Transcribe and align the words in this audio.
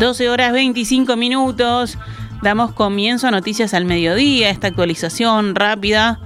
12 0.00 0.30
horas 0.30 0.52
25 0.52 1.16
minutos. 1.16 1.98
Damos 2.42 2.72
comienzo 2.72 3.28
a 3.28 3.30
Noticias 3.30 3.74
al 3.74 3.84
Mediodía, 3.84 4.48
esta 4.48 4.68
actualización 4.68 5.54
rápida 5.54 6.18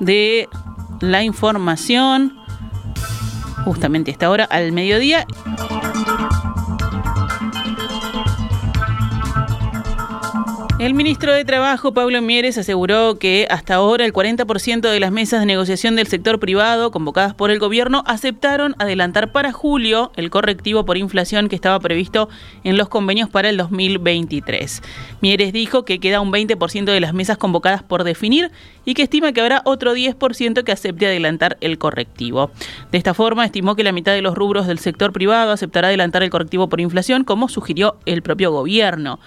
de 0.00 0.48
la 1.00 1.22
información. 1.22 2.36
Justamente 3.64 4.10
a 4.10 4.12
esta 4.12 4.28
hora 4.28 4.44
al 4.44 4.72
mediodía. 4.72 5.24
El 10.82 10.94
ministro 10.94 11.32
de 11.32 11.44
Trabajo, 11.44 11.94
Pablo 11.94 12.20
Mieres, 12.22 12.58
aseguró 12.58 13.16
que 13.16 13.46
hasta 13.48 13.76
ahora 13.76 14.04
el 14.04 14.12
40% 14.12 14.80
de 14.80 14.98
las 14.98 15.12
mesas 15.12 15.38
de 15.38 15.46
negociación 15.46 15.94
del 15.94 16.08
sector 16.08 16.40
privado 16.40 16.90
convocadas 16.90 17.34
por 17.34 17.52
el 17.52 17.60
gobierno 17.60 18.02
aceptaron 18.04 18.74
adelantar 18.80 19.30
para 19.30 19.52
julio 19.52 20.10
el 20.16 20.28
correctivo 20.28 20.84
por 20.84 20.96
inflación 20.96 21.48
que 21.48 21.54
estaba 21.54 21.78
previsto 21.78 22.28
en 22.64 22.76
los 22.76 22.88
convenios 22.88 23.30
para 23.30 23.48
el 23.48 23.58
2023. 23.58 24.82
Mieres 25.20 25.52
dijo 25.52 25.84
que 25.84 26.00
queda 26.00 26.20
un 26.20 26.32
20% 26.32 26.86
de 26.86 27.00
las 27.00 27.14
mesas 27.14 27.38
convocadas 27.38 27.84
por 27.84 28.02
definir 28.02 28.50
y 28.84 28.94
que 28.94 29.04
estima 29.04 29.32
que 29.32 29.40
habrá 29.40 29.62
otro 29.64 29.94
10% 29.94 30.64
que 30.64 30.72
acepte 30.72 31.06
adelantar 31.06 31.58
el 31.60 31.78
correctivo. 31.78 32.50
De 32.90 32.98
esta 32.98 33.14
forma, 33.14 33.44
estimó 33.44 33.76
que 33.76 33.84
la 33.84 33.92
mitad 33.92 34.14
de 34.14 34.22
los 34.22 34.34
rubros 34.34 34.66
del 34.66 34.80
sector 34.80 35.12
privado 35.12 35.52
aceptará 35.52 35.86
adelantar 35.86 36.24
el 36.24 36.30
correctivo 36.30 36.68
por 36.68 36.80
inflación, 36.80 37.22
como 37.22 37.48
sugirió 37.48 37.98
el 38.04 38.22
propio 38.22 38.50
gobierno. 38.50 39.20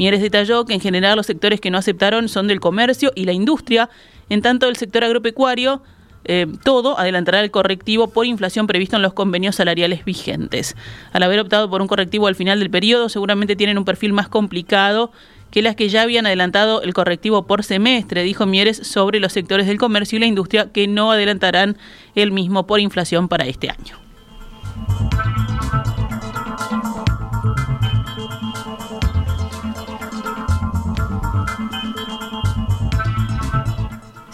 Mieres 0.00 0.22
detalló 0.22 0.64
que 0.64 0.72
en 0.72 0.80
general 0.80 1.16
los 1.18 1.26
sectores 1.26 1.60
que 1.60 1.70
no 1.70 1.76
aceptaron 1.76 2.30
son 2.30 2.48
del 2.48 2.58
comercio 2.58 3.12
y 3.14 3.26
la 3.26 3.34
industria, 3.34 3.90
en 4.30 4.40
tanto 4.40 4.66
el 4.66 4.76
sector 4.76 5.04
agropecuario 5.04 5.82
eh, 6.24 6.46
todo 6.64 6.98
adelantará 6.98 7.40
el 7.42 7.50
correctivo 7.50 8.08
por 8.08 8.24
inflación 8.24 8.66
previsto 8.66 8.96
en 8.96 9.02
los 9.02 9.12
convenios 9.12 9.56
salariales 9.56 10.06
vigentes. 10.06 10.74
Al 11.12 11.22
haber 11.22 11.38
optado 11.38 11.68
por 11.68 11.82
un 11.82 11.86
correctivo 11.86 12.28
al 12.28 12.34
final 12.34 12.60
del 12.60 12.70
periodo, 12.70 13.10
seguramente 13.10 13.56
tienen 13.56 13.76
un 13.76 13.84
perfil 13.84 14.14
más 14.14 14.28
complicado 14.28 15.12
que 15.50 15.60
las 15.60 15.76
que 15.76 15.90
ya 15.90 16.00
habían 16.00 16.24
adelantado 16.24 16.80
el 16.80 16.94
correctivo 16.94 17.46
por 17.46 17.62
semestre, 17.62 18.22
dijo 18.22 18.46
Mieres 18.46 18.78
sobre 18.78 19.20
los 19.20 19.34
sectores 19.34 19.66
del 19.66 19.76
comercio 19.76 20.16
y 20.16 20.20
la 20.20 20.26
industria 20.26 20.72
que 20.72 20.88
no 20.88 21.12
adelantarán 21.12 21.76
el 22.14 22.32
mismo 22.32 22.66
por 22.66 22.80
inflación 22.80 23.28
para 23.28 23.44
este 23.44 23.68
año. 23.68 23.98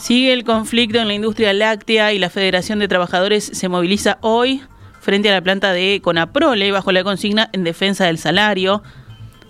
Sigue 0.07 0.33
el 0.33 0.45
conflicto 0.45 1.01
en 1.01 1.09
la 1.09 1.15
industria 1.15 1.53
láctea 1.53 2.13
y 2.13 2.21
la 2.21 2.31
Federación 2.31 2.79
de 2.79 2.87
Trabajadores 2.87 3.43
se 3.43 3.69
moviliza 3.69 4.19
hoy 4.21 4.63
frente 5.01 5.29
a 5.29 5.33
la 5.33 5.41
planta 5.41 5.73
de 5.73 6.01
Conaprole 6.01 6.71
bajo 6.71 6.93
la 6.93 7.03
consigna 7.03 7.51
en 7.53 7.65
defensa 7.65 8.05
del 8.05 8.17
salario. 8.17 8.85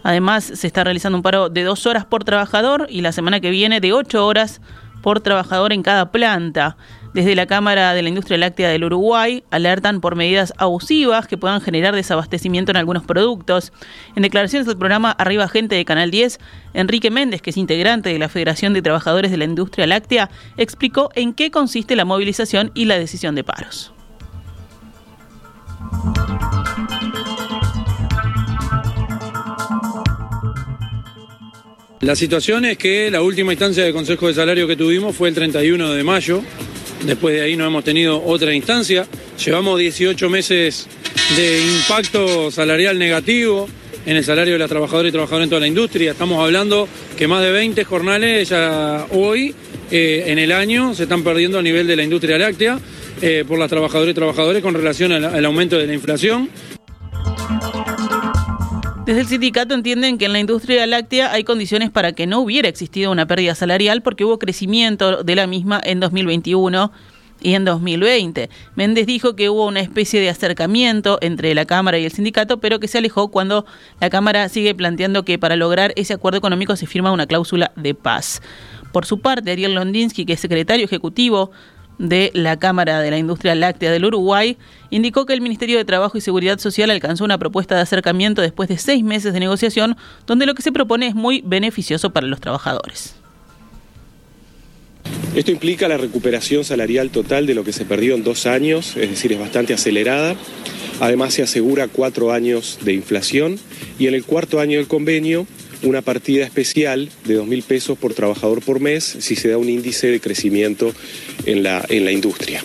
Además, 0.03 0.45
se 0.45 0.67
está 0.67 0.83
realizando 0.83 1.19
un 1.19 1.23
paro 1.23 1.51
de 1.51 1.63
dos 1.63 1.85
horas 1.85 2.07
por 2.07 2.25
trabajador 2.25 2.87
y 2.89 3.03
la 3.03 3.13
semana 3.13 3.41
que 3.41 3.51
viene 3.51 3.81
de 3.81 3.93
ocho 3.93 4.27
horas 4.27 4.63
por 5.03 5.21
trabajador 5.21 5.75
en 5.75 5.83
cada 5.83 6.11
planta. 6.11 6.79
Desde 7.17 7.35
la 7.35 7.47
Cámara 7.47 7.95
de 7.95 8.03
la 8.03 8.11
Industria 8.11 8.37
Láctea 8.37 8.69
del 8.69 8.85
Uruguay 8.85 9.43
alertan 9.51 10.03
por 10.03 10.17
medidas 10.17 10.53
abusivas 10.59 11.27
que 11.27 11.39
puedan 11.39 11.63
generar 11.63 11.95
desabastecimiento 11.95 12.73
en 12.73 12.77
algunos 12.77 13.05
productos. 13.05 13.73
En 14.17 14.23
declaraciones 14.23 14.67
del 14.67 14.77
programa 14.77 15.13
Arriba 15.13 15.49
Gente 15.49 15.77
de 15.77 15.87
Canal 15.87 16.11
10, 16.11 16.39
Enrique 16.75 17.11
Méndez, 17.11 17.41
que 17.41 17.49
es 17.49 17.57
integrante 17.57 18.11
de 18.11 18.19
la 18.19 18.29
Federación 18.29 18.75
de 18.75 18.83
Trabajadores 18.83 19.31
de 19.31 19.39
la 19.39 19.45
Industria 19.45 19.87
Láctea, 19.87 20.29
explicó 20.59 21.09
en 21.15 21.33
qué 21.33 21.51
consiste 21.51 21.97
la 21.97 22.05
movilización 22.05 22.71
y 22.75 22.85
la 22.85 22.99
decisión 22.99 23.35
de 23.35 23.45
paros. 23.45 23.95
La 32.03 32.15
situación 32.15 32.67
es 32.67 32.77
que 32.77 33.11
la 33.11 33.23
última 33.23 33.55
instancia 33.55 33.83
de 33.83 33.95
Consejo 33.95 34.29
de 34.29 34.35
Salario 34.35 34.69
que 34.69 34.77
tuvimos 34.77 35.17
fue 35.17 35.31
el 35.31 35.35
31 35.35 35.95
de 35.95 36.05
mayo. 36.05 36.43
Después 37.05 37.35
de 37.35 37.43
ahí 37.43 37.57
no 37.57 37.67
hemos 37.67 37.85
tenido 37.85 38.23
otra 38.25 38.55
instancia. 38.55 39.07
Llevamos 39.45 39.79
18 39.79 40.31
meses 40.31 40.87
de 41.37 41.61
impacto 41.61 42.51
salarial 42.51 42.99
negativo 42.99 43.69
en 44.07 44.17
el 44.17 44.25
salario 44.25 44.55
de 44.55 44.59
las 44.61 44.69
trabajadoras 44.69 45.11
y 45.11 45.13
trabajadores 45.13 45.45
en 45.45 45.51
toda 45.51 45.61
la 45.61 45.67
industria. 45.67 46.13
Estamos 46.13 46.43
hablando 46.43 46.89
que 47.19 47.27
más 47.27 47.43
de 47.43 47.51
20 47.51 47.85
jornales 47.85 48.49
ya 48.49 49.07
hoy 49.11 49.55
eh, 49.91 50.25
en 50.27 50.39
el 50.39 50.53
año 50.53 50.95
se 50.95 51.03
están 51.05 51.23
perdiendo 51.23 51.59
a 51.59 51.63
nivel 51.63 51.87
de 51.87 51.97
la 51.97 52.05
industria 52.05 52.39
láctea 52.39 52.79
eh, 53.21 53.45
por 53.47 53.59
las 53.59 53.69
trabajadoras 53.69 54.13
y 54.13 54.15
trabajadores 54.15 54.63
con 54.63 54.75
relación 54.75 55.13
al 55.13 55.45
aumento 55.45 55.77
de 55.77 55.87
la 55.87 55.95
inflación. 55.95 56.49
Desde 59.07 59.21
el 59.21 59.29
sindicato 59.29 59.73
entienden 59.73 60.19
que 60.19 60.25
en 60.25 60.33
la 60.33 60.41
industria 60.41 60.85
láctea 60.85 61.31
hay 61.31 61.45
condiciones 61.45 61.91
para 61.91 62.11
que 62.11 62.27
no 62.27 62.41
hubiera 62.41 62.69
existido 62.69 63.13
una 63.13 63.25
pérdida 63.25 63.55
salarial 63.55 64.03
porque 64.03 64.25
hubo 64.25 64.41
crecimiento 64.41 65.23
de 65.23 65.37
la 65.37 65.47
misma 65.47 65.81
en 65.85 66.01
2021 66.01 66.91
y 67.41 67.55
en 67.55 67.65
2020. 67.65 68.51
Méndez 68.75 69.07
dijo 69.07 69.37
que 69.37 69.49
hubo 69.49 69.69
una 69.69 69.79
especie 69.79 70.21
de 70.21 70.29
acercamiento 70.29 71.19
entre 71.21 71.55
la 71.55 71.67
Cámara 71.67 72.01
y 72.01 72.05
el 72.05 72.11
sindicato, 72.11 72.59
pero 72.59 72.81
que 72.81 72.89
se 72.89 72.99
alejó 72.99 73.29
cuando 73.29 73.65
la 74.01 74.11
Cámara 74.11 74.49
sigue 74.49 74.75
planteando 74.75 75.25
que 75.25 75.39
para 75.39 75.55
lograr 75.55 75.93
ese 75.95 76.15
acuerdo 76.15 76.39
económico 76.39 76.75
se 76.75 76.89
firma 76.89 77.13
una 77.13 77.29
cláusula 77.29 77.71
de 77.77 77.95
paz. 77.95 78.43
Por 78.91 79.07
su 79.07 79.21
parte, 79.21 79.53
Ariel 79.53 79.75
Londinsky, 79.75 80.25
que 80.25 80.33
es 80.33 80.41
secretario 80.41 80.85
ejecutivo 80.85 81.53
de 81.99 82.31
la 82.35 82.59
Cámara 82.59 83.01
de 83.01 83.11
la 83.11 83.19
Industria 83.19 83.55
Láctea 83.55 83.91
del 83.91 84.05
Uruguay, 84.05 84.57
indicó 84.91 85.27
que 85.27 85.33
el 85.33 85.41
Ministerio 85.41 85.79
de 85.79 85.85
Trabajo 85.85 86.19
y 86.19 86.21
Seguridad 86.21 86.59
Social 86.59 86.91
alcanzó 86.91 87.25
una 87.25 87.39
propuesta 87.39 87.75
de 87.75 87.83
acercamiento 87.83 88.43
después 88.43 88.69
de 88.69 88.79
seis 88.79 89.03
meses 89.03 89.33
de 89.33 89.41
negociación, 89.41 89.97
donde 90.27 90.47
lo 90.47 90.55
que 90.55 90.63
se 90.63 90.73
propone 90.73 91.07
es 91.07 91.15
muy 91.15 91.43
beneficioso 91.45 92.11
para 92.11 92.27
los 92.27 92.41
trabajadores. 92.41 93.17
Esto 95.35 95.51
implica 95.51 95.87
la 95.87 95.99
recuperación 95.99 96.65
salarial 96.65 97.11
total 97.11 97.47
de 97.47 97.55
lo 97.55 97.63
que 97.63 97.73
se 97.73 97.85
perdió 97.85 98.15
en 98.15 98.25
dos 98.25 98.47
años, 98.47 98.97
es 98.97 99.11
decir, 99.11 99.33
es 99.33 99.39
bastante 99.39 99.75
acelerada. 99.75 100.35
Además 100.99 101.35
se 101.35 101.43
asegura 101.43 101.89
cuatro 101.89 102.33
años 102.33 102.79
de 102.83 102.95
inflación 102.95 103.59
y 103.99 104.07
en 104.07 104.15
el 104.15 104.25
cuarto 104.25 104.61
año 104.61 104.79
del 104.79 104.89
convenio 104.89 105.47
una 105.87 106.03
partida 106.03 106.45
especial 106.45 107.09
de 107.25 107.35
dos 107.35 107.47
mil 107.47 107.63
pesos 107.63 107.97
por 107.97 108.13
trabajador 108.13 108.63
por 108.63 108.81
mes 108.81 109.17
si 109.21 109.37
se 109.37 109.49
da 109.49 109.59
un 109.59 109.69
índice 109.69 110.09
de 110.09 110.21
crecimiento 110.21 110.93
en 111.47 111.63
la, 111.63 111.85
en 111.89 112.05
la 112.05 112.13
industria. 112.13 112.63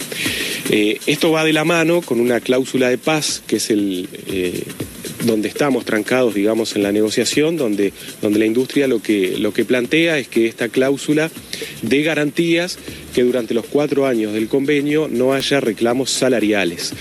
Eh, 0.69 0.99
esto 1.05 1.31
va 1.31 1.43
de 1.43 1.53
la 1.53 1.63
mano 1.63 2.01
con 2.01 2.19
una 2.19 2.39
cláusula 2.39 2.89
de 2.89 2.97
paz, 2.97 3.43
que 3.45 3.57
es 3.57 3.69
el, 3.69 4.07
eh, 4.27 4.63
donde 5.25 5.47
estamos 5.47 5.85
trancados, 5.85 6.33
digamos, 6.33 6.75
en 6.75 6.83
la 6.83 6.91
negociación, 6.91 7.57
donde, 7.57 7.93
donde 8.21 8.39
la 8.39 8.45
industria 8.45 8.87
lo 8.87 9.01
que, 9.01 9.37
lo 9.37 9.53
que 9.53 9.65
plantea 9.65 10.17
es 10.17 10.27
que 10.27 10.47
esta 10.47 10.69
cláusula 10.69 11.29
dé 11.81 12.01
garantías 12.01 12.79
que 13.13 13.23
durante 13.23 13.53
los 13.53 13.65
cuatro 13.65 14.07
años 14.07 14.33
del 14.33 14.47
convenio 14.47 15.07
no 15.11 15.33
haya 15.33 15.59
reclamos 15.59 16.09
salariales 16.11 16.93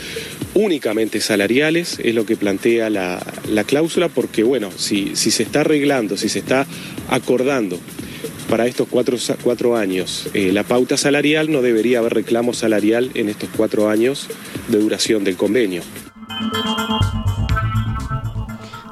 únicamente 0.55 1.21
salariales, 1.21 1.99
es 2.03 2.15
lo 2.15 2.27
que 2.27 2.37
plantea 2.37 2.91
la, 2.91 3.21
cláusula, 3.67 4.09
porque 4.09 4.43
bueno, 4.43 4.71
si, 4.77 5.17
si, 5.17 5.31
se 5.31 5.43
está 5.43 5.61
arreglando, 5.61 6.17
si 6.17 6.29
se 6.29 6.41
está 6.41 6.67
acordando 7.09 7.79
para 8.49 8.67
estos 8.67 8.89
cuatro, 8.89 9.17
cuatro 9.43 9.77
años 9.77 10.29
eh, 10.35 10.53
la 10.53 10.65
pauta 10.65 10.97
salarial, 10.97 11.53
no 11.53 11.63
debería 11.63 12.01
haber 12.01 12.15
reclamo 12.15 12.53
salarial 12.53 13.11
en 13.15 13.29
estos 13.29 13.49
cuatro 13.57 13.89
años 13.89 14.29
de 14.69 14.79
duración 14.79 15.23
del 15.23 15.37
convenio. 15.37 15.83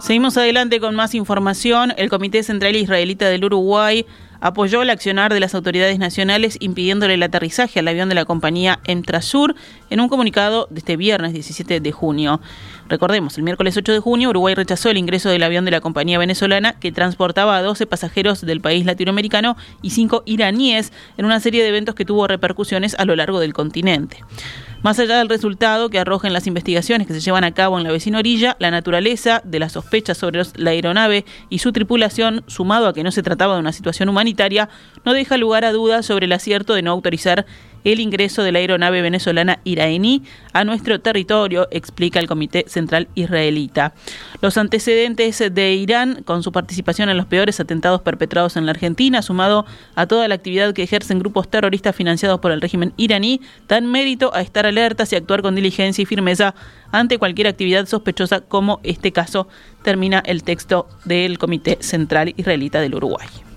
Seguimos 0.00 0.36
adelante 0.38 0.80
con 0.80 0.94
más 0.94 1.14
información. 1.14 1.92
El 1.98 2.08
Comité 2.08 2.42
Central 2.42 2.76
Israelita 2.76 3.28
del 3.28 3.44
Uruguay 3.44 4.06
apoyó 4.40 4.82
el 4.82 4.90
accionar 4.90 5.32
de 5.32 5.40
las 5.40 5.54
autoridades 5.54 5.98
nacionales 5.98 6.56
impidiéndole 6.60 7.14
el 7.14 7.22
aterrizaje 7.22 7.80
al 7.80 7.88
avión 7.88 8.08
de 8.08 8.14
la 8.14 8.24
compañía 8.24 8.80
Entrasur 8.84 9.54
en 9.90 10.00
un 10.00 10.08
comunicado 10.08 10.66
de 10.70 10.78
este 10.78 10.96
viernes 10.96 11.32
17 11.32 11.80
de 11.80 11.92
junio. 11.92 12.40
Recordemos, 12.88 13.36
el 13.36 13.44
miércoles 13.44 13.76
8 13.76 13.92
de 13.92 13.98
junio 14.00 14.30
Uruguay 14.30 14.54
rechazó 14.54 14.88
el 14.88 14.96
ingreso 14.96 15.28
del 15.28 15.42
avión 15.42 15.64
de 15.64 15.70
la 15.70 15.80
compañía 15.80 16.18
venezolana 16.18 16.72
que 16.74 16.90
transportaba 16.92 17.56
a 17.56 17.62
12 17.62 17.86
pasajeros 17.86 18.40
del 18.40 18.60
país 18.60 18.86
latinoamericano 18.86 19.56
y 19.82 19.90
5 19.90 20.22
iraníes 20.24 20.92
en 21.16 21.26
una 21.26 21.40
serie 21.40 21.62
de 21.62 21.68
eventos 21.68 21.94
que 21.94 22.04
tuvo 22.04 22.26
repercusiones 22.26 22.94
a 22.98 23.04
lo 23.04 23.14
largo 23.14 23.40
del 23.40 23.52
continente. 23.52 24.24
Más 24.82 24.98
allá 25.00 25.18
del 25.18 25.28
resultado 25.28 25.90
que 25.90 25.98
arrojen 25.98 26.32
las 26.32 26.46
investigaciones 26.46 27.08
que 27.08 27.12
se 27.12 27.20
llevan 27.20 27.42
a 27.42 27.52
cabo 27.52 27.78
en 27.78 27.84
la 27.84 27.90
vecina 27.90 28.20
orilla, 28.20 28.56
la 28.60 28.70
naturaleza 28.70 29.42
de 29.44 29.58
las 29.58 29.72
sospechas 29.72 30.16
sobre 30.16 30.42
la 30.54 30.70
aeronave 30.70 31.24
y 31.50 31.58
su 31.58 31.72
tripulación, 31.72 32.44
sumado 32.46 32.86
a 32.86 32.94
que 32.94 33.02
no 33.02 33.10
se 33.10 33.24
trataba 33.24 33.54
de 33.54 33.60
una 33.60 33.72
situación 33.72 34.08
humanitaria, 34.08 34.27
no 35.04 35.12
deja 35.12 35.36
lugar 35.36 35.64
a 35.64 35.72
dudas 35.72 36.06
sobre 36.06 36.26
el 36.26 36.32
acierto 36.32 36.74
de 36.74 36.82
no 36.82 36.90
autorizar 36.90 37.46
el 37.84 38.00
ingreso 38.00 38.42
de 38.42 38.52
la 38.52 38.58
aeronave 38.58 39.02
venezolana 39.02 39.60
iraní 39.64 40.22
a 40.52 40.64
nuestro 40.64 41.00
territorio, 41.00 41.68
explica 41.70 42.18
el 42.18 42.26
Comité 42.26 42.64
Central 42.68 43.08
Israelita. 43.14 43.94
Los 44.40 44.56
antecedentes 44.56 45.38
de 45.38 45.74
Irán, 45.74 46.22
con 46.24 46.42
su 46.42 46.52
participación 46.52 47.08
en 47.08 47.16
los 47.16 47.26
peores 47.26 47.60
atentados 47.60 48.02
perpetrados 48.02 48.56
en 48.56 48.66
la 48.66 48.72
Argentina, 48.72 49.22
sumado 49.22 49.66
a 49.94 50.06
toda 50.06 50.28
la 50.28 50.34
actividad 50.34 50.74
que 50.74 50.82
ejercen 50.82 51.18
grupos 51.18 51.48
terroristas 51.48 51.94
financiados 51.94 52.40
por 52.40 52.52
el 52.52 52.60
régimen 52.60 52.92
iraní, 52.96 53.40
dan 53.68 53.86
mérito 53.86 54.34
a 54.34 54.40
estar 54.40 54.66
alertas 54.66 55.12
y 55.12 55.16
actuar 55.16 55.42
con 55.42 55.54
diligencia 55.54 56.02
y 56.02 56.06
firmeza 56.06 56.54
ante 56.92 57.18
cualquier 57.18 57.48
actividad 57.48 57.86
sospechosa 57.86 58.40
como 58.40 58.80
este 58.82 59.12
caso, 59.12 59.48
termina 59.82 60.22
el 60.24 60.42
texto 60.42 60.88
del 61.04 61.38
Comité 61.38 61.78
Central 61.80 62.34
Israelita 62.36 62.80
del 62.80 62.94
Uruguay. 62.94 63.47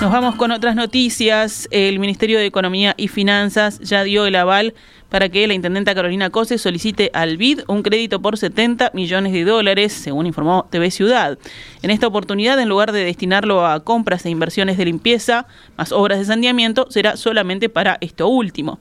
Nos 0.00 0.10
vamos 0.10 0.34
con 0.34 0.50
otras 0.50 0.74
noticias. 0.74 1.68
El 1.70 2.00
Ministerio 2.00 2.38
de 2.38 2.46
Economía 2.46 2.94
y 2.96 3.06
Finanzas 3.06 3.78
ya 3.78 4.02
dio 4.02 4.26
el 4.26 4.34
aval 4.34 4.74
para 5.12 5.28
que 5.28 5.46
la 5.46 5.52
intendenta 5.52 5.94
Carolina 5.94 6.30
Cose 6.30 6.56
solicite 6.56 7.10
al 7.12 7.36
BID 7.36 7.64
un 7.66 7.82
crédito 7.82 8.22
por 8.22 8.38
70 8.38 8.92
millones 8.94 9.34
de 9.34 9.44
dólares, 9.44 9.92
según 9.92 10.24
informó 10.24 10.66
TV 10.70 10.90
Ciudad. 10.90 11.38
En 11.82 11.90
esta 11.90 12.06
oportunidad, 12.06 12.58
en 12.58 12.70
lugar 12.70 12.92
de 12.92 13.04
destinarlo 13.04 13.66
a 13.66 13.84
compras 13.84 14.24
e 14.24 14.30
inversiones 14.30 14.78
de 14.78 14.86
limpieza, 14.86 15.46
más 15.76 15.92
obras 15.92 16.18
de 16.18 16.24
saneamiento, 16.24 16.86
será 16.88 17.18
solamente 17.18 17.68
para 17.68 17.98
esto 18.00 18.26
último. 18.26 18.78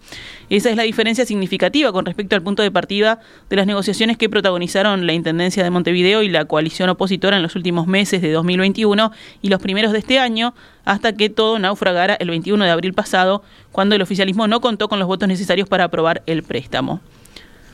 Esa 0.49 0.69
es 0.69 0.77
la 0.77 0.83
diferencia 0.83 1.25
significativa 1.25 1.91
con 1.91 2.05
respecto 2.05 2.33
al 2.37 2.41
punto 2.41 2.63
de 2.63 2.71
partida 2.71 3.19
de 3.49 3.57
las 3.57 3.67
negociaciones 3.67 4.17
que 4.17 4.29
protagonizaron 4.29 5.05
la 5.05 5.11
Intendencia 5.11 5.65
de 5.65 5.69
Montevideo 5.69 6.21
y 6.21 6.29
la 6.29 6.45
coalición 6.45 6.87
opositora 6.87 7.35
en 7.35 7.43
los 7.43 7.57
últimos 7.57 7.87
meses 7.87 8.21
de 8.21 8.31
2021 8.31 9.11
y 9.41 9.49
los 9.49 9.61
primeros 9.61 9.91
de 9.91 9.99
este 9.99 10.17
año, 10.17 10.53
hasta 10.85 11.13
que 11.13 11.29
todo 11.29 11.59
naufragara 11.59 12.15
el 12.15 12.29
21 12.29 12.63
de 12.63 12.71
abril 12.71 12.93
pasado, 12.93 13.43
cuando 13.71 13.95
el 13.95 14.01
oficialismo 14.01 14.47
no 14.47 14.61
contó 14.61 14.87
con 14.87 14.99
los 14.99 15.07
votos 15.07 15.27
necesarios 15.27 15.67
para 15.67 15.85
aprobar 15.85 16.20
el 16.25 16.43
préstamo. 16.43 17.01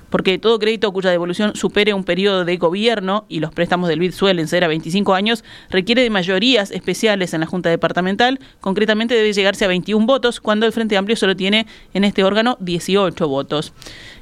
Porque 0.10 0.40
todo 0.40 0.58
crédito 0.58 0.92
cuya 0.94 1.10
devolución 1.10 1.56
supere 1.56 1.94
un 1.94 2.04
periodo 2.04 2.46
de 2.46 2.58
gobierno, 2.58 3.26
y 3.28 3.40
los 3.42 3.54
préstamos 3.54 3.90
del 3.90 4.00
BID 4.00 4.14
suelen 4.14 4.48
ser 4.48 4.64
a 4.64 4.68
25 4.70 5.14
años, 5.14 5.44
requiere 5.70 6.02
de 6.02 6.10
mayorías 6.10 6.72
especiales 6.72 7.34
en 7.34 7.42
la 7.42 7.46
Junta 7.46 7.70
Departamental. 7.70 8.40
Concretamente 8.62 9.16
debe 9.16 9.34
llegarse 9.34 9.66
a 9.66 9.68
21 9.68 10.06
votos, 10.06 10.40
cuando 10.40 10.66
el 10.66 10.72
Frente 10.72 10.96
Amplio 10.96 11.18
solo 11.18 11.36
tiene 11.36 11.68
en 11.94 12.06
este 12.06 12.24
órgano 12.24 12.58
18 12.62 13.28
votos. 13.28 13.74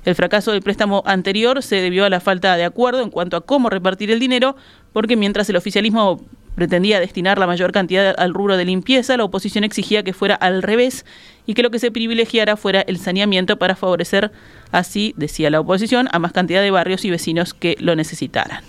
El 0.06 0.16
fracaso 0.16 0.52
del 0.52 0.62
préstamo 0.62 1.04
anterior 1.06 1.62
se 1.62 1.76
debió 1.78 2.06
a 2.06 2.10
la 2.10 2.20
falta 2.20 2.56
de 2.58 2.64
acuerdo 2.64 3.02
en 3.02 3.12
cuanto 3.12 3.38
a 3.38 3.42
cómo 3.42 3.70
repartir 3.70 4.10
el 4.10 4.20
dinero, 4.20 4.56
porque 4.92 5.16
mientras 5.16 5.50
el 5.50 5.56
oficialismo 5.56 6.22
pretendía 6.56 7.00
destinar 7.00 7.38
la 7.38 7.48
mayor 7.48 7.72
cantidad 7.72 8.16
al 8.18 8.34
rubro 8.34 8.58
de 8.58 8.66
limpieza, 8.66 9.18
la 9.18 9.26
oposición 9.26 9.64
exigía 9.64 10.04
que 10.04 10.14
fuera 10.14 10.36
al 10.36 10.64
revés 10.64 11.06
y 11.46 11.54
que 11.54 11.64
lo 11.64 11.70
que 11.70 11.80
se 11.80 11.92
privilegiara 11.92 12.58
fuera 12.58 12.82
el 12.82 12.98
saneamiento 12.98 13.58
para 13.58 13.76
favorecer 13.76 14.32
así, 14.72 15.14
decía 15.18 15.50
la 15.50 15.60
oposición, 15.60 16.08
a 16.12 16.20
más 16.20 16.32
cantidad 16.32 16.62
de 16.62 16.72
barrios 16.72 17.06
y 17.06 17.12
vecinos 17.12 17.54
que 17.54 17.76
lo 17.80 17.96
necesitaran. 17.96 18.64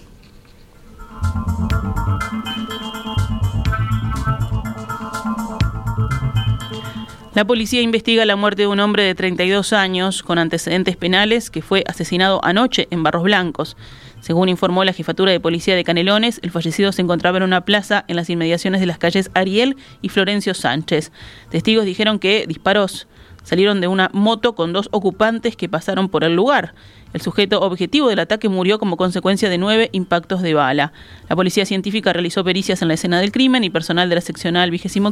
La 7.37 7.47
policía 7.47 7.83
investiga 7.83 8.25
la 8.25 8.35
muerte 8.35 8.63
de 8.63 8.69
un 8.69 8.81
hombre 8.81 9.03
de 9.03 9.15
32 9.15 9.75
años 9.75 10.23
con 10.23 10.39
antecedentes 10.39 10.97
penales 10.97 11.51
que 11.51 11.61
fue 11.61 11.85
asesinado 11.87 12.43
anoche 12.43 12.89
en 12.91 13.03
Barros 13.03 13.25
Blancos. 13.25 13.77
Según 14.21 14.49
informó 14.49 14.85
la 14.85 14.95
jefatura 14.95 15.33
de 15.33 15.39
policía 15.39 15.77
de 15.77 15.85
Canelones, 15.85 16.41
el 16.43 16.51
fallecido 16.51 16.93
se 16.93 17.03
encontraba 17.03 17.37
en 17.37 17.43
una 17.43 17.67
plaza 17.67 18.07
en 18.09 18.17
las 18.17 18.31
inmediaciones 18.31 18.81
de 18.81 18.87
las 18.87 18.97
calles 18.97 19.31
Ariel 19.35 19.77
y 20.01 20.09
Florencio 20.09 20.55
Sánchez. 20.55 21.13
Testigos 21.51 21.85
dijeron 21.85 22.19
que 22.19 22.47
disparos 22.47 23.07
salieron 23.47 23.81
de 23.81 23.87
una 23.87 24.11
moto 24.13 24.57
con 24.57 24.73
dos 24.73 24.89
ocupantes 24.91 25.57
que 25.57 25.69
pasaron 25.69 26.09
por 26.09 26.25
el 26.25 26.35
lugar. 26.35 26.75
El 27.13 27.21
sujeto 27.21 27.61
objetivo 27.61 28.09
del 28.09 28.19
ataque 28.19 28.49
murió 28.49 28.81
como 28.81 28.97
consecuencia 28.97 29.49
de 29.49 29.57
nueve 29.57 29.89
impactos 29.93 30.43
de 30.43 30.53
bala. 30.53 30.93
La 31.29 31.37
policía 31.37 31.65
científica 31.65 32.13
realizó 32.13 32.43
pericias 32.43 32.83
en 32.83 32.89
la 32.89 32.95
escena 32.95 33.21
del 33.21 33.31
crimen 33.31 33.63
y 33.63 33.71
personal 33.71 34.09
de 34.09 34.17
la 34.17 34.21
seccional 34.21 34.71
25 34.71 35.07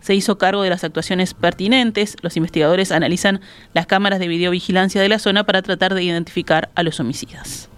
se 0.00 0.14
hizo 0.14 0.36
cargo 0.36 0.62
de 0.62 0.70
las 0.70 0.84
actuaciones 0.84 1.32
pertinentes. 1.32 2.16
Los 2.20 2.36
investigadores 2.36 2.92
analizan 2.92 3.40
las 3.72 3.86
cámaras 3.86 4.20
de 4.20 4.28
videovigilancia 4.28 5.00
de 5.00 5.08
la 5.08 5.18
zona 5.18 5.44
para 5.44 5.62
tratar 5.62 5.94
de 5.94 6.04
identificar 6.04 6.70
a 6.74 6.82
los 6.82 7.00
homicidas. 7.00 7.70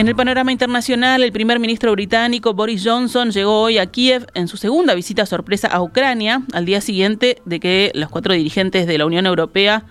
En 0.00 0.08
el 0.08 0.16
panorama 0.16 0.50
internacional, 0.50 1.22
el 1.22 1.30
primer 1.30 1.60
ministro 1.60 1.92
británico 1.92 2.54
Boris 2.54 2.82
Johnson 2.82 3.32
llegó 3.32 3.60
hoy 3.60 3.76
a 3.76 3.84
Kiev 3.84 4.26
en 4.32 4.48
su 4.48 4.56
segunda 4.56 4.94
visita 4.94 5.26
sorpresa 5.26 5.68
a 5.68 5.82
Ucrania, 5.82 6.40
al 6.54 6.64
día 6.64 6.80
siguiente 6.80 7.36
de 7.44 7.60
que 7.60 7.92
los 7.94 8.08
cuatro 8.08 8.32
dirigentes 8.32 8.86
de 8.86 8.96
la 8.96 9.04
Unión 9.04 9.26
Europea 9.26 9.84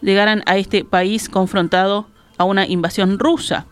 llegaran 0.00 0.42
a 0.46 0.56
este 0.56 0.86
país 0.86 1.28
confrontado 1.28 2.06
a 2.38 2.44
una 2.44 2.66
invasión 2.66 3.18
rusa. 3.18 3.66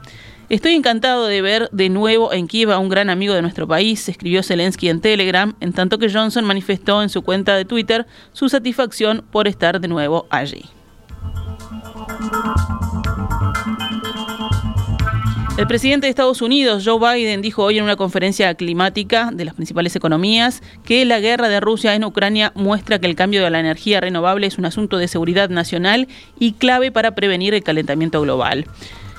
Estoy 0.51 0.75
encantado 0.75 1.27
de 1.27 1.41
ver 1.41 1.71
de 1.73 1.89
nuevo 1.89 2.31
en 2.35 2.47
Kiev 2.47 2.73
a 2.73 2.79
un 2.79 2.91
gran 2.91 3.09
amigo 3.09 3.33
de 3.33 3.41
nuestro 3.41 3.67
país, 3.67 4.07
escribió 4.07 4.43
Zelensky 4.43 4.91
en 4.91 5.01
Telegram, 5.01 5.55
en 5.61 5.73
tanto 5.73 5.97
que 5.97 6.13
Johnson 6.13 6.45
manifestó 6.45 7.03
en 7.03 7.09
su 7.09 7.23
cuenta 7.23 7.57
de 7.57 7.65
Twitter 7.65 8.07
su 8.35 8.51
satisfacción 8.51 9.25
por 9.31 9.49
estar 9.49 9.81
de 9.81 9.89
nuevo 9.89 10.27
allí. 10.29 10.67
El 15.61 15.67
presidente 15.67 16.07
de 16.07 16.11
Estados 16.11 16.41
Unidos, 16.41 16.85
Joe 16.87 16.99
Biden, 16.99 17.43
dijo 17.43 17.63
hoy 17.63 17.77
en 17.77 17.85
una 17.85 17.97
conferencia 17.97 18.55
climática 18.55 19.29
de 19.31 19.45
las 19.45 19.53
principales 19.53 19.95
economías 19.95 20.63
que 20.87 21.05
la 21.05 21.21
guerra 21.21 21.51
de 21.51 21.61
Rusia 21.61 21.95
en 21.95 22.03
Ucrania 22.03 22.51
muestra 22.55 22.99
que 22.99 23.07
el 23.07 23.15
cambio 23.15 23.45
de 23.45 23.51
la 23.51 23.61
energía 23.61 24.01
renovable 24.01 24.47
es 24.47 24.57
un 24.57 24.65
asunto 24.65 24.97
de 24.97 25.07
seguridad 25.07 25.51
nacional 25.51 26.09
y 26.39 26.53
clave 26.55 26.91
para 26.91 27.15
prevenir 27.15 27.53
el 27.53 27.63
calentamiento 27.63 28.23
global. 28.23 28.65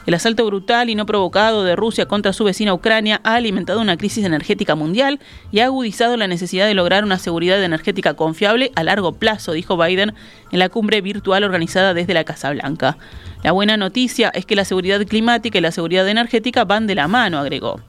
El 0.07 0.15
asalto 0.15 0.45
brutal 0.47 0.89
y 0.89 0.95
no 0.95 1.05
provocado 1.05 1.63
de 1.63 1.75
Rusia 1.75 2.07
contra 2.07 2.33
su 2.33 2.43
vecina 2.43 2.73
Ucrania 2.73 3.21
ha 3.23 3.35
alimentado 3.35 3.79
una 3.79 3.97
crisis 3.97 4.25
energética 4.25 4.73
mundial 4.73 5.19
y 5.51 5.59
ha 5.59 5.65
agudizado 5.65 6.17
la 6.17 6.27
necesidad 6.27 6.65
de 6.65 6.73
lograr 6.73 7.03
una 7.03 7.19
seguridad 7.19 7.63
energética 7.63 8.15
confiable 8.15 8.71
a 8.75 8.83
largo 8.83 9.13
plazo, 9.13 9.51
dijo 9.51 9.77
Biden 9.77 10.15
en 10.51 10.59
la 10.59 10.69
cumbre 10.69 11.01
virtual 11.01 11.43
organizada 11.43 11.93
desde 11.93 12.15
la 12.15 12.23
Casa 12.23 12.49
Blanca. 12.49 12.97
La 13.43 13.51
buena 13.51 13.77
noticia 13.77 14.29
es 14.29 14.47
que 14.47 14.55
la 14.55 14.65
seguridad 14.65 15.05
climática 15.05 15.59
y 15.59 15.61
la 15.61 15.71
seguridad 15.71 16.07
energética 16.07 16.65
van 16.65 16.87
de 16.87 16.95
la 16.95 17.07
mano, 17.07 17.37
agregó. 17.37 17.79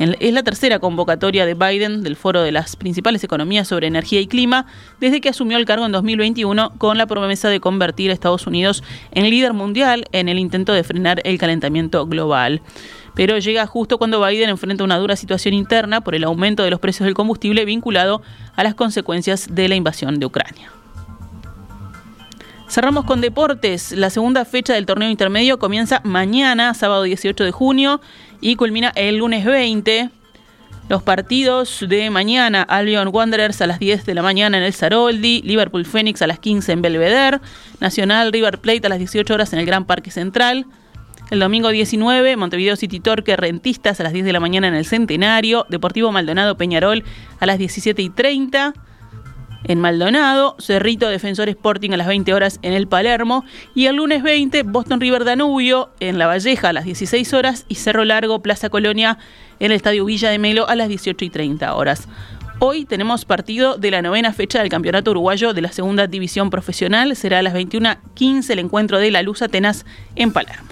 Es 0.00 0.32
la 0.32 0.42
tercera 0.42 0.78
convocatoria 0.78 1.44
de 1.44 1.52
Biden 1.52 2.02
del 2.02 2.16
Foro 2.16 2.40
de 2.40 2.52
las 2.52 2.74
principales 2.74 3.22
economías 3.22 3.68
sobre 3.68 3.86
energía 3.86 4.22
y 4.22 4.26
clima 4.26 4.64
desde 4.98 5.20
que 5.20 5.28
asumió 5.28 5.58
el 5.58 5.66
cargo 5.66 5.84
en 5.84 5.92
2021 5.92 6.72
con 6.78 6.96
la 6.96 7.04
promesa 7.04 7.50
de 7.50 7.60
convertir 7.60 8.10
a 8.10 8.14
Estados 8.14 8.46
Unidos 8.46 8.82
en 9.10 9.28
líder 9.28 9.52
mundial 9.52 10.06
en 10.12 10.30
el 10.30 10.38
intento 10.38 10.72
de 10.72 10.84
frenar 10.84 11.20
el 11.24 11.36
calentamiento 11.36 12.06
global. 12.06 12.62
Pero 13.14 13.36
llega 13.36 13.66
justo 13.66 13.98
cuando 13.98 14.24
Biden 14.24 14.48
enfrenta 14.48 14.84
una 14.84 14.96
dura 14.96 15.16
situación 15.16 15.52
interna 15.52 16.00
por 16.00 16.14
el 16.14 16.24
aumento 16.24 16.62
de 16.62 16.70
los 16.70 16.80
precios 16.80 17.04
del 17.04 17.12
combustible 17.12 17.66
vinculado 17.66 18.22
a 18.56 18.64
las 18.64 18.74
consecuencias 18.74 19.54
de 19.54 19.68
la 19.68 19.74
invasión 19.74 20.18
de 20.18 20.24
Ucrania. 20.24 20.79
Cerramos 22.70 23.04
con 23.04 23.20
deportes. 23.20 23.90
La 23.90 24.10
segunda 24.10 24.44
fecha 24.44 24.74
del 24.74 24.86
torneo 24.86 25.10
intermedio 25.10 25.58
comienza 25.58 26.00
mañana, 26.04 26.72
sábado 26.72 27.02
18 27.02 27.42
de 27.42 27.50
junio, 27.50 28.00
y 28.40 28.54
culmina 28.54 28.92
el 28.94 29.16
lunes 29.16 29.44
20. 29.44 30.08
Los 30.88 31.02
partidos 31.02 31.84
de 31.88 32.10
mañana, 32.10 32.62
Albion 32.62 33.08
Wanderers 33.12 33.60
a 33.60 33.66
las 33.66 33.80
10 33.80 34.06
de 34.06 34.14
la 34.14 34.22
mañana 34.22 34.56
en 34.56 34.62
el 34.62 34.72
Saroldi, 34.72 35.42
Liverpool 35.42 35.84
Phoenix 35.84 36.22
a 36.22 36.28
las 36.28 36.38
15 36.38 36.70
en 36.70 36.80
Belvedere, 36.80 37.40
Nacional 37.80 38.32
River 38.32 38.60
Plate 38.60 38.86
a 38.86 38.90
las 38.90 39.00
18 39.00 39.34
horas 39.34 39.52
en 39.52 39.58
el 39.58 39.66
Gran 39.66 39.84
Parque 39.84 40.12
Central. 40.12 40.64
El 41.32 41.40
domingo 41.40 41.70
19, 41.70 42.36
Montevideo 42.36 42.76
City 42.76 43.00
Torque 43.00 43.36
Rentistas 43.36 43.98
a 43.98 44.04
las 44.04 44.12
10 44.12 44.24
de 44.24 44.32
la 44.32 44.38
mañana 44.38 44.68
en 44.68 44.74
el 44.74 44.86
Centenario, 44.86 45.66
Deportivo 45.70 46.12
Maldonado 46.12 46.56
Peñarol 46.56 47.02
a 47.40 47.46
las 47.46 47.58
17 47.58 48.00
y 48.00 48.10
30 48.10 48.74
en 49.64 49.80
Maldonado, 49.80 50.56
Cerrito 50.58 51.08
Defensor 51.08 51.48
Sporting 51.48 51.90
a 51.90 51.96
las 51.96 52.06
20 52.06 52.32
horas 52.34 52.58
en 52.62 52.72
el 52.72 52.88
Palermo 52.88 53.44
y 53.74 53.86
el 53.86 53.96
lunes 53.96 54.22
20 54.22 54.62
Boston 54.64 55.00
River 55.00 55.24
Danubio 55.24 55.90
en 56.00 56.18
La 56.18 56.26
Valleja 56.26 56.70
a 56.70 56.72
las 56.72 56.84
16 56.84 57.32
horas 57.34 57.64
y 57.68 57.76
Cerro 57.76 58.04
Largo 58.04 58.40
Plaza 58.40 58.70
Colonia 58.70 59.18
en 59.58 59.66
el 59.72 59.76
Estadio 59.76 60.04
Villa 60.04 60.30
de 60.30 60.38
Melo 60.38 60.68
a 60.68 60.76
las 60.76 60.88
18 60.88 61.24
y 61.24 61.30
30 61.30 61.74
horas. 61.74 62.08
Hoy 62.62 62.84
tenemos 62.84 63.24
partido 63.24 63.78
de 63.78 63.90
la 63.90 64.02
novena 64.02 64.34
fecha 64.34 64.58
del 64.58 64.68
Campeonato 64.68 65.12
Uruguayo 65.12 65.54
de 65.54 65.62
la 65.62 65.72
Segunda 65.72 66.06
División 66.06 66.50
Profesional. 66.50 67.16
Será 67.16 67.38
a 67.38 67.42
las 67.42 67.54
21.15 67.54 68.50
el 68.50 68.58
encuentro 68.58 68.98
de 68.98 69.10
la 69.10 69.22
Luz 69.22 69.40
Atenas 69.40 69.86
en 70.14 70.30
Palermo. 70.30 70.68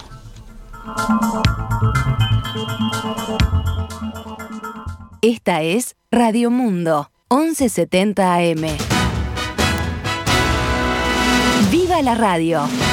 Esta 5.22 5.62
es 5.62 5.96
Radio 6.10 6.50
Mundo. 6.50 7.10
1170 7.30 8.34
AM. 8.36 8.66
¡Viva 11.70 12.00
la 12.00 12.14
radio! 12.14 12.87